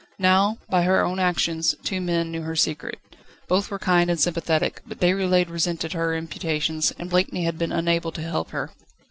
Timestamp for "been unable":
7.59-8.11